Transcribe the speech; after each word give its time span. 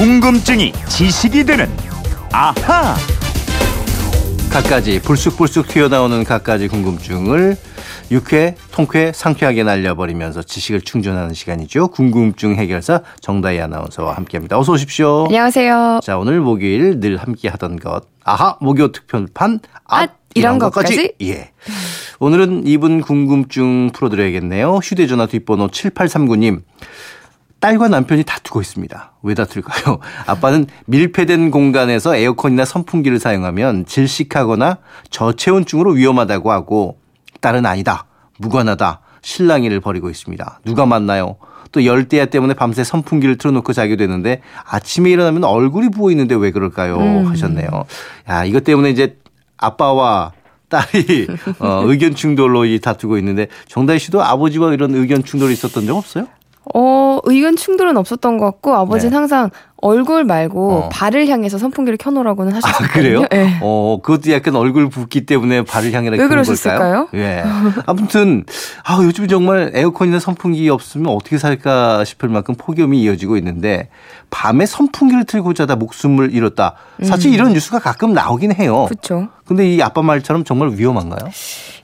궁금증이 0.00 0.72
지식이 0.88 1.44
되는 1.44 1.68
아하. 2.32 2.96
갖가지 4.50 4.98
불쑥불쑥 5.02 5.68
튀어나오는 5.68 6.24
갖가지 6.24 6.68
궁금증을 6.68 7.54
유쾌, 8.10 8.54
통쾌, 8.72 9.12
상쾌하게 9.14 9.62
날려버리면서 9.62 10.42
지식을 10.42 10.80
충전하는 10.80 11.34
시간이죠. 11.34 11.88
궁금증 11.88 12.54
해결사 12.54 13.02
정다희 13.20 13.60
아나운서와 13.60 14.14
함께합니다. 14.14 14.58
어서 14.58 14.72
오십시오. 14.72 15.26
안녕하세요. 15.26 16.00
자 16.02 16.16
오늘 16.16 16.40
목요일 16.40 17.00
늘 17.00 17.18
함께하던 17.18 17.78
것 17.78 18.04
아하 18.24 18.56
목요 18.62 18.92
특별판 18.92 19.60
앗, 19.84 20.02
앗, 20.02 20.10
이런 20.34 20.58
것까지? 20.58 21.12
예. 21.20 21.50
오늘은 22.20 22.66
이분 22.66 23.02
궁금증 23.02 23.90
풀어드려야겠네요. 23.92 24.76
휴대전화 24.82 25.26
뒷번호 25.26 25.68
7839님. 25.68 26.62
딸과 27.60 27.88
남편이 27.88 28.24
다투고 28.24 28.60
있습니다. 28.60 29.12
왜 29.22 29.34
다툴까요? 29.34 29.98
아빠는 30.26 30.66
밀폐된 30.86 31.50
공간에서 31.50 32.16
에어컨이나 32.16 32.64
선풍기를 32.64 33.18
사용하면 33.18 33.86
질식하거나 33.86 34.78
저체온증으로 35.10 35.92
위험하다고 35.92 36.50
하고 36.50 36.98
딸은 37.40 37.66
아니다. 37.66 38.06
무관하다. 38.38 39.00
실랑이를 39.22 39.80
벌이고 39.80 40.08
있습니다. 40.08 40.60
누가 40.64 40.86
맞나요? 40.86 41.36
또 41.72 41.84
열대야 41.84 42.26
때문에 42.26 42.54
밤새 42.54 42.82
선풍기를 42.82 43.36
틀어놓고 43.36 43.72
자게 43.74 43.96
되는데 43.96 44.40
아침에 44.64 45.10
일어나면 45.10 45.44
얼굴이 45.44 45.90
부어 45.90 46.10
있는데 46.10 46.34
왜 46.34 46.50
그럴까요? 46.50 46.96
음. 46.96 47.26
하셨네요. 47.26 47.68
야, 48.28 48.44
이것 48.44 48.64
때문에 48.64 48.90
이제 48.90 49.18
아빠와 49.58 50.32
딸이 50.70 51.26
어, 51.60 51.82
의견 51.84 52.14
충돌로 52.14 52.64
이 52.64 52.80
다투고 52.80 53.18
있는데 53.18 53.48
정다희 53.68 53.98
씨도 53.98 54.22
아버지와 54.22 54.72
이런 54.72 54.94
의견 54.94 55.22
충돌이 55.22 55.52
있었던 55.52 55.84
적 55.86 55.96
없어요? 55.96 56.26
어, 56.74 57.18
의견 57.24 57.56
충돌은 57.56 57.96
없었던 57.96 58.38
것 58.38 58.44
같고 58.46 58.74
아버지는 58.74 59.10
네. 59.10 59.16
항상 59.16 59.50
얼굴 59.82 60.24
말고 60.24 60.72
어. 60.72 60.88
발을 60.90 61.28
향해서 61.28 61.58
선풍기를 61.58 61.96
켜놓으라고는 61.96 62.52
아, 62.52 62.56
하셨거든요. 62.56 62.92
그래요? 62.92 63.24
네. 63.30 63.58
어, 63.62 63.98
그것도 64.02 64.32
약간 64.32 64.56
얼굴 64.56 64.88
붓기 64.88 65.26
때문에 65.26 65.62
발을 65.62 65.92
향해라 65.92 66.16
왜 66.16 66.28
그러셨을까요? 66.28 67.08
예. 67.14 67.42
아무튼 67.86 68.44
아, 68.84 68.98
요즘 69.02 69.28
정말 69.28 69.70
에어컨이나 69.74 70.18
선풍기 70.18 70.68
없으면 70.68 71.12
어떻게 71.12 71.38
살까 71.38 72.04
싶을 72.04 72.28
만큼 72.28 72.54
폭염이 72.56 73.00
이어지고 73.02 73.36
있는데 73.38 73.88
밤에 74.30 74.66
선풍기를 74.66 75.24
틀고 75.24 75.54
자다 75.54 75.76
목숨을 75.76 76.34
잃었다. 76.34 76.74
사실 77.02 77.32
이런 77.32 77.52
뉴스가 77.52 77.78
가끔 77.78 78.12
나오긴 78.12 78.54
해요. 78.54 78.84
음. 78.84 78.88
그렇죠. 78.88 79.28
근데 79.50 79.68
이 79.68 79.82
아빠 79.82 80.00
말처럼 80.00 80.44
정말 80.44 80.70
위험한가요? 80.76 81.28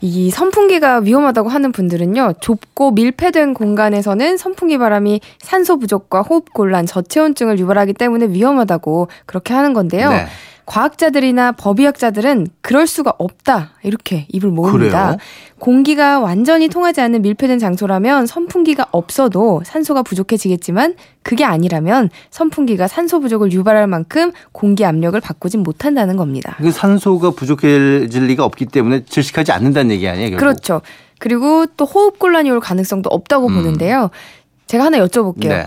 이 0.00 0.30
선풍기가 0.30 1.00
위험하다고 1.00 1.48
하는 1.48 1.72
분들은요, 1.72 2.34
좁고 2.40 2.92
밀폐된 2.92 3.54
공간에서는 3.54 4.36
선풍기 4.36 4.78
바람이 4.78 5.20
산소 5.40 5.76
부족과 5.76 6.22
호흡 6.22 6.52
곤란, 6.52 6.86
저체온증을 6.86 7.58
유발하기 7.58 7.85
때문에 7.92 8.26
위험하다고 8.26 9.08
그렇게 9.26 9.54
하는 9.54 9.72
건데요. 9.72 10.10
네. 10.10 10.26
과학자들이나 10.66 11.52
법의학자들은 11.52 12.48
그럴 12.60 12.88
수가 12.88 13.14
없다. 13.18 13.70
이렇게 13.84 14.26
입을 14.30 14.50
모읍니다. 14.50 15.04
그래요? 15.06 15.18
공기가 15.60 16.18
완전히 16.18 16.68
통하지 16.68 17.00
않는 17.00 17.22
밀폐된 17.22 17.60
장소라면 17.60 18.26
선풍기가 18.26 18.86
없어도 18.90 19.62
산소가 19.64 20.02
부족해지겠지만 20.02 20.96
그게 21.22 21.44
아니라면 21.44 22.10
선풍기가 22.30 22.88
산소 22.88 23.20
부족을 23.20 23.52
유발할 23.52 23.86
만큼 23.86 24.32
공기 24.50 24.84
압력을 24.84 25.18
바꾸진 25.20 25.62
못한다는 25.62 26.16
겁니다. 26.16 26.56
그 26.58 26.72
산소가 26.72 27.30
부족해질 27.30 28.26
리가 28.26 28.44
없기 28.44 28.66
때문에 28.66 29.04
질식하지 29.04 29.52
않는다는 29.52 29.92
얘기 29.92 30.08
아니에요? 30.08 30.30
결국? 30.30 30.40
그렇죠. 30.40 30.82
그리고 31.18 31.66
또 31.76 31.84
호흡 31.84 32.18
곤란이 32.18 32.50
올 32.50 32.58
가능성도 32.58 33.08
없다고 33.08 33.46
음. 33.48 33.54
보는데요. 33.54 34.10
제가 34.66 34.86
하나 34.86 34.98
여쭤볼게요. 34.98 35.48
네. 35.48 35.66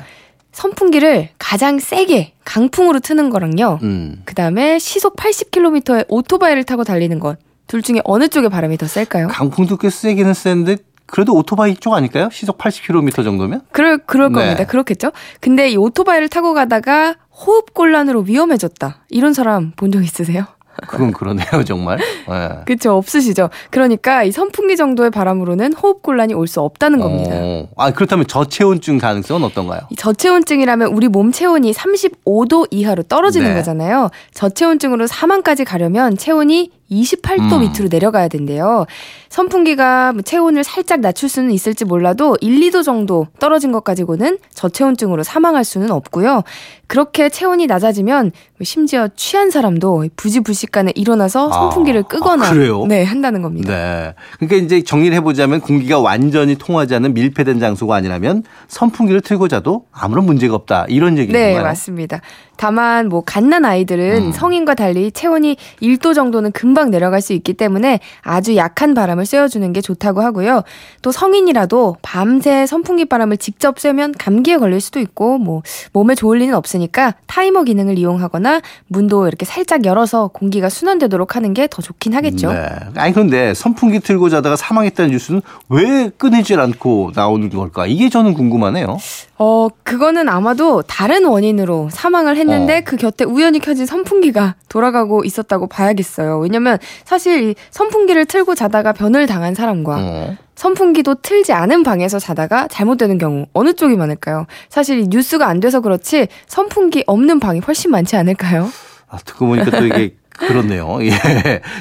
선풍기를 0.52 1.30
가장 1.38 1.80
세게 1.80 2.34
강풍으로 2.46 3.00
트는 3.00 3.30
거랑요. 3.30 3.80
음. 3.84 4.22
그 4.26 4.34
다음에 4.36 4.80
시속 4.80 5.16
80km의 5.16 6.06
오토바이를 6.10 6.64
타고 6.64 6.84
달리는 6.84 7.20
것. 7.20 7.38
둘 7.68 7.82
중에 7.82 8.02
어느 8.04 8.28
쪽의 8.28 8.50
바람이 8.50 8.78
더 8.78 8.88
셀까요? 8.88 9.28
강풍도 9.28 9.78
꽤 9.78 9.90
세기는 9.90 10.34
센데 10.34 10.78
그래도 11.06 11.34
오토바이 11.34 11.76
쪽 11.76 11.94
아닐까요? 11.94 12.30
시속 12.32 12.58
80km 12.58 13.24
정도면? 13.24 13.62
그럴, 13.72 13.98
그럴 14.00 14.30
네. 14.32 14.34
겁니다. 14.40 14.66
그렇겠죠? 14.66 15.12
근데 15.40 15.70
이 15.70 15.78
오토바이를 15.78 16.30
타고 16.30 16.54
가다가 16.54 17.16
호흡 17.32 17.74
곤란으로 17.74 18.22
위험해졌다. 18.22 19.06
이런 19.10 19.34
사람 19.34 19.72
본 19.76 19.92
적 19.92 20.04
있으세요? 20.04 20.46
그건 20.88 21.12
그러네요, 21.12 21.64
정말. 21.66 21.98
네. 21.98 22.50
그쵸, 22.66 22.94
없으시죠? 22.96 23.50
그러니까 23.72 24.24
이 24.24 24.32
선풍기 24.32 24.76
정도의 24.78 25.10
바람으로는 25.12 25.74
호흡 25.74 26.02
곤란이 26.02 26.34
올 26.34 26.48
수 26.48 26.62
없다는 26.62 27.00
겁니다. 27.00 27.32
어, 27.36 27.68
아, 27.78 27.92
그렇다면 27.92 28.26
저체온증 28.26 28.98
가능성은 28.98 29.44
어떤가요? 29.44 29.82
이 29.92 29.96
저체온증이라면 29.96 30.94
우리 30.94 31.08
몸 31.08 31.32
체온이 31.32 31.72
35도 31.74 32.68
이하로 32.72 33.04
떨어지는 33.04 33.50
네. 33.50 33.54
거잖아요. 33.56 34.10
저체온증으로 34.34 35.06
사망까지 35.08 35.64
가려면 35.66 36.18
체온이 36.18 36.72
28도 36.92 37.54
음. 37.54 37.60
밑으로 37.62 37.88
내려가야 37.90 38.28
된대요. 38.28 38.86
선풍기가 39.30 40.14
뭐 40.14 40.22
체온을 40.22 40.64
살짝 40.64 41.02
낮출 41.02 41.30
수는 41.30 41.52
있을지 41.52 41.86
몰라도 41.86 42.38
1, 42.42 42.60
2도 42.72 42.84
정도 42.84 43.28
떨어진 43.40 43.72
것 43.72 43.84
가지고는 43.84 44.40
저체온증으로 44.54 45.24
사망할 45.24 45.64
수는 45.64 45.92
없고요. 45.92 46.44
그렇게 46.88 47.30
체온이 47.30 47.68
낮아지면 47.68 48.32
심지어 48.64 49.08
취한 49.16 49.52
사람도 49.52 50.06
부지불식간에 50.16 50.92
일어나서 50.96 51.50
아, 51.50 51.54
선풍기를 51.54 52.04
끄거나 52.04 52.48
아, 52.48 52.52
그래요? 52.52 52.86
네, 52.88 53.04
한다는 53.04 53.44
겁니다. 53.44 53.72
네. 53.72 54.16
그러니까 54.40 54.66
이제 54.66 54.84
정리를 54.84 55.16
해 55.16 55.22
보자면 55.22 55.62
공기가 55.62 56.00
완전히 56.00 56.56
통하지 56.56 56.96
않는 56.96 57.14
밀폐된 57.14 57.60
장소가 57.60 57.96
아니라면 57.96 58.44
선풍기를 58.68 59.22
틀고 59.22 59.48
자도 59.48 59.86
아무런 59.92 60.26
문제가 60.26 60.56
없다. 60.56 60.88
이런 60.90 61.20
얘기인 61.20 61.34
네, 61.34 61.54
가요 61.54 61.64
맞습니다. 61.64 62.22
다만 62.58 63.08
뭐 63.08 63.22
갓난 63.22 63.64
아이들은 63.66 64.24
음. 64.24 64.32
성인과 64.32 64.74
달리 64.74 65.12
체온이 65.12 65.58
1도 65.82 66.16
정도는 66.16 66.52
금방 66.52 66.79
내려갈 66.86 67.22
수 67.22 67.34
있기 67.34 67.54
때문에 67.54 68.00
아주 68.22 68.56
약한 68.58 68.94
바람을 68.94 69.26
쐬어주는 69.26 69.72
게 69.74 69.82
좋다고 69.82 70.22
하고요. 70.22 70.64
또 71.02 71.12
성인이라도 71.12 71.98
밤새 72.02 72.66
선풍기 72.66 73.06
바람을 73.06 73.38
직접 73.38 73.80
쐬면 73.80 74.16
감기에 74.18 74.58
걸릴 74.58 74.82
수도 74.82 75.00
있고 75.00 75.38
뭐 75.38 75.62
몸에 75.94 76.16
좋을 76.16 76.40
리는 76.40 76.54
없으니까 76.56 77.16
타이머 77.28 77.64
기능을 77.64 77.98
이용하거나 77.98 78.62
문도 78.88 79.28
이렇게 79.28 79.46
살짝 79.46 79.86
열어서 79.86 80.28
공기가 80.28 80.68
순환되도록 80.70 81.36
하는 81.36 81.54
게 81.54 81.70
더 81.70 81.82
좋긴 81.82 82.14
하겠죠. 82.14 82.52
네. 82.52 82.70
아니 82.96 83.14
그런데 83.14 83.54
선풍기 83.54 84.00
틀고 84.00 84.30
자다가 84.30 84.56
사망했다는 84.56 85.12
뉴스는 85.12 85.42
왜 85.70 86.10
끊이질 86.18 86.60
않고 86.60 87.12
나오는 87.16 87.50
걸까? 87.50 87.86
이게 87.86 88.10
저는 88.10 88.34
궁금하네요. 88.34 88.98
어, 89.42 89.70
그거는 89.84 90.28
아마도 90.28 90.82
다른 90.82 91.24
원인으로 91.26 91.88
사망을 91.92 92.36
했는데 92.36 92.80
어. 92.80 92.82
그 92.84 92.98
곁에 92.98 93.24
우연히 93.24 93.60
켜진 93.60 93.86
선풍기가 93.86 94.56
돌아가고 94.68 95.24
있었다고 95.24 95.68
봐야겠어요. 95.68 96.40
왜냐면 96.40 96.78
사실 97.06 97.50
이 97.52 97.56
선풍기를 97.72 98.26
틀고 98.26 98.56
자다가 98.56 98.92
변을 98.92 99.28
당한 99.28 99.56
사람과 99.56 99.98
어. 99.98 100.38
선풍기도 100.56 101.16
틀지 101.16 101.54
않은 101.54 101.84
방에서 101.84 102.20
자다가 102.20 102.68
잘못되는 102.68 103.18
경우 103.18 103.46
어느 103.54 103.72
쪽이 103.74 103.96
많을까요? 103.96 104.46
사실 104.68 105.00
이 105.00 105.08
뉴스가 105.08 105.48
안 105.48 105.62
돼서 105.62 105.80
그렇지 105.80 106.28
선풍기 106.48 107.06
없는 107.08 107.40
방이 107.40 107.62
훨씬 107.62 107.92
많지 107.92 108.18
않을까요? 108.18 108.70
아, 109.08 109.18
듣고 109.24 109.48
보니까 109.48 109.72
또 109.72 109.86
이게 109.86 110.16
그렇네요. 110.48 111.00
예. 111.04 111.10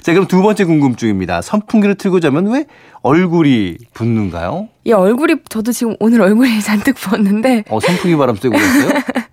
자, 0.02 0.12
그럼 0.12 0.26
두 0.26 0.42
번째 0.42 0.64
궁금증입니다. 0.64 1.42
선풍기를 1.42 1.94
틀고 1.94 2.20
자면 2.20 2.50
왜 2.52 2.66
얼굴이 3.02 3.76
붓는가요? 3.94 4.68
이 4.84 4.92
얼굴이 4.92 5.36
저도 5.48 5.72
지금 5.72 5.94
오늘 6.00 6.20
얼굴이 6.20 6.60
잔뜩 6.62 6.94
부었는데 6.96 7.64
어, 7.68 7.80
선풍기 7.80 8.16
바람 8.16 8.36
쐬고 8.36 8.56
있어요? 8.56 8.90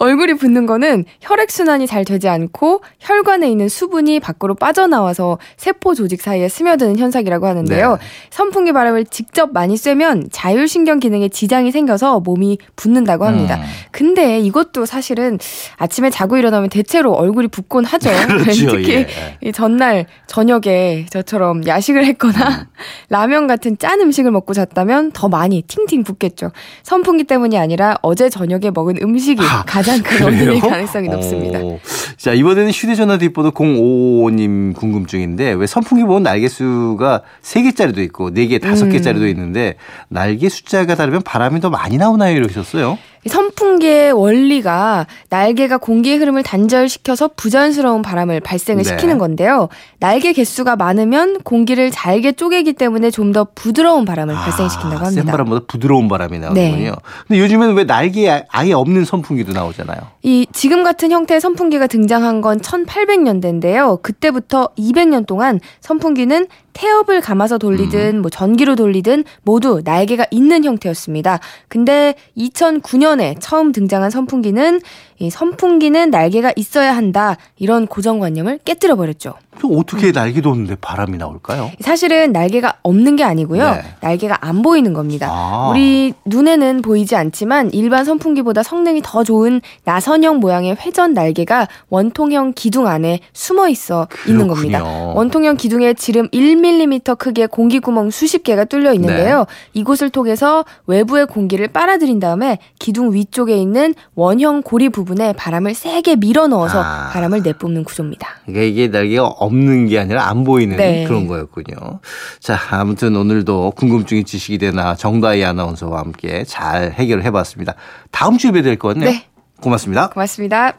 얼굴이 0.00 0.34
붓는 0.34 0.64
거는 0.64 1.04
혈액순환이 1.20 1.86
잘 1.86 2.06
되지 2.06 2.26
않고 2.28 2.80
혈관에 3.00 3.50
있는 3.50 3.68
수분이 3.68 4.18
밖으로 4.18 4.54
빠져나와서 4.54 5.38
세포 5.58 5.94
조직 5.94 6.22
사이에 6.22 6.48
스며드는 6.48 6.98
현상이라고 6.98 7.46
하는데요. 7.46 7.90
네. 7.92 7.98
선풍기 8.30 8.72
바람을 8.72 9.04
직접 9.04 9.52
많이 9.52 9.76
쐬면 9.76 10.28
자율신경 10.32 11.00
기능에 11.00 11.28
지장이 11.28 11.70
생겨서 11.70 12.20
몸이 12.20 12.58
붓는다고 12.76 13.26
합니다. 13.26 13.56
음. 13.56 13.62
근데 13.90 14.40
이것도 14.40 14.86
사실은 14.86 15.38
아침에 15.76 16.08
자고 16.08 16.38
일어나면 16.38 16.70
대체로 16.70 17.12
얼굴이 17.12 17.48
붓곤 17.48 17.84
하죠. 17.84 18.08
그렇죠, 18.40 18.70
특히 18.70 18.92
예. 18.92 19.06
이 19.42 19.52
전날 19.52 20.06
저녁에 20.26 21.04
저처럼 21.10 21.66
야식을 21.66 22.06
했거나 22.06 22.48
음. 22.48 22.64
라면 23.10 23.46
같은 23.46 23.76
짠 23.76 24.00
음식을 24.00 24.30
먹고 24.30 24.54
잤다면 24.54 25.12
더 25.12 25.28
많이 25.28 25.60
팅팅 25.60 26.04
붓겠죠. 26.04 26.52
선풍기 26.82 27.24
때문이 27.24 27.58
아니라 27.58 27.98
어제 28.00 28.30
저녁에 28.30 28.70
먹은 28.72 28.96
음식이 29.02 29.42
아, 29.42 29.62
가장 29.66 29.89
큰 29.98 30.02
그래요? 30.02 30.24
원인일 30.24 30.60
가능성이 30.60 31.08
높습니다. 31.08 31.58
오. 31.60 31.78
자, 32.16 32.32
이번에는 32.32 32.70
휴대전화 32.70 33.18
뒷번호 33.18 33.50
055님 33.52 34.74
궁금증인데 34.74 35.52
왜 35.52 35.66
선풍기 35.66 36.04
보면 36.04 36.22
날개 36.22 36.48
수가 36.48 37.22
3개짜리도 37.42 37.98
있고 37.98 38.30
4개, 38.30 38.60
5개짜리도 38.60 39.22
음. 39.22 39.28
있는데 39.28 39.74
날개 40.08 40.48
숫자가 40.48 40.94
다르면 40.94 41.22
바람이 41.22 41.60
더 41.60 41.70
많이 41.70 41.96
나오나요? 41.96 42.36
이러셨어요. 42.36 42.98
선풍기의 43.26 44.12
원리가 44.12 45.06
날개가 45.28 45.78
공기의 45.78 46.18
흐름을 46.18 46.42
단절시켜서 46.42 47.30
부자연스러운 47.36 48.02
바람을 48.02 48.40
발생을 48.40 48.82
네. 48.82 48.88
시키는 48.88 49.18
건데요. 49.18 49.68
날개 49.98 50.32
개수가 50.32 50.76
많으면 50.76 51.40
공기를 51.42 51.90
잘게 51.90 52.32
쪼개기 52.32 52.74
때문에 52.74 53.10
좀 53.10 53.30
더 53.30 53.46
부드러운 53.54 54.04
바람을 54.04 54.34
발생시킨다고 54.34 55.02
아, 55.02 55.10
센 55.10 55.18
합니다. 55.18 55.30
바람보다 55.30 55.66
부드러운 55.68 56.08
바람이 56.08 56.40
나오는군요. 56.40 56.90
네. 56.90 56.92
근데 57.28 57.40
요즘에는 57.40 57.74
왜 57.76 57.84
날개 57.84 58.42
아예 58.48 58.72
없는 58.72 59.04
선풍기도 59.04 59.52
나오잖아요. 59.52 59.98
이 60.24 60.48
지금 60.52 60.82
같은 60.82 61.12
형태의 61.12 61.40
선풍기가 61.40 61.86
등장한 61.86 62.40
건 62.40 62.58
1800년대인데요. 62.60 64.02
그때부터 64.02 64.70
200년 64.76 65.26
동안 65.26 65.60
선풍기는 65.80 66.48
태엽을 66.72 67.20
감아서 67.20 67.58
돌리든 67.58 68.22
뭐 68.22 68.30
전기로 68.30 68.76
돌리든 68.76 69.24
모두 69.42 69.82
날개가 69.84 70.26
있는 70.30 70.64
형태였습니다. 70.64 71.40
근데 71.68 72.14
2009년에 72.36 73.36
처음 73.40 73.72
등장한 73.72 74.10
선풍기는 74.10 74.80
이 75.20 75.28
선풍기는 75.28 76.10
날개가 76.10 76.54
있어야 76.56 76.96
한다 76.96 77.36
이런 77.58 77.86
고정관념을 77.86 78.60
깨뜨려 78.64 78.96
버렸죠. 78.96 79.34
그럼 79.58 79.78
어떻게 79.78 80.12
날개도 80.12 80.48
없는데 80.48 80.76
바람이 80.80 81.18
나올까요? 81.18 81.70
사실은 81.80 82.32
날개가 82.32 82.78
없는 82.82 83.16
게 83.16 83.24
아니고요. 83.24 83.62
네. 83.62 83.82
날개가 84.00 84.38
안 84.40 84.62
보이는 84.62 84.94
겁니다. 84.94 85.28
아. 85.30 85.68
우리 85.70 86.14
눈에는 86.24 86.80
보이지 86.80 87.16
않지만 87.16 87.70
일반 87.74 88.06
선풍기보다 88.06 88.62
성능이 88.62 89.02
더 89.04 89.22
좋은 89.22 89.60
나선형 89.84 90.38
모양의 90.38 90.76
회전 90.76 91.12
날개가 91.12 91.68
원통형 91.90 92.54
기둥 92.56 92.86
안에 92.86 93.20
숨어 93.34 93.68
있어 93.68 94.08
있는 94.26 94.48
겁니다. 94.48 94.82
그렇군요. 94.82 95.14
원통형 95.16 95.56
기둥에 95.56 95.92
지름 95.92 96.28
1mm 96.28 97.18
크기의 97.18 97.48
공기 97.48 97.78
구멍 97.78 98.10
수십 98.10 98.42
개가 98.42 98.64
뚫려 98.64 98.94
있는데요. 98.94 99.40
네. 99.40 99.44
이곳을 99.74 100.08
통해서 100.08 100.64
외부의 100.86 101.26
공기를 101.26 101.68
빨아들인 101.68 102.20
다음에 102.20 102.58
기둥 102.78 103.12
위쪽에 103.12 103.58
있는 103.58 103.94
원형 104.14 104.62
고리 104.62 104.88
부분 104.88 105.09
에 105.18 105.32
바람을 105.32 105.74
세게 105.74 106.16
밀어 106.16 106.46
넣어서 106.46 106.82
아. 106.82 107.10
바람을 107.12 107.42
내뿜는 107.42 107.84
구조입니다. 107.84 108.28
그러니까 108.44 108.64
이게 108.64 108.88
날개가 108.88 109.26
없는 109.26 109.86
게 109.88 109.98
아니라 109.98 110.28
안 110.28 110.44
보이는 110.44 110.76
네. 110.76 111.04
그런 111.06 111.26
거였군요. 111.26 112.00
자, 112.38 112.58
아무튼 112.70 113.16
오늘도 113.16 113.72
궁금증이 113.76 114.24
지식이 114.24 114.58
되나 114.58 114.94
정다희 114.94 115.44
아나운서와 115.44 116.00
함께 116.00 116.44
잘 116.44 116.92
해결을 116.92 117.24
해봤습니다. 117.24 117.74
다음 118.10 118.38
주에 118.38 118.50
뵈야 118.52 118.62
될것 118.62 118.94
같네요. 118.94 119.10
네. 119.10 119.26
고맙습니다. 119.60 120.10
고맙습니다. 120.10 120.74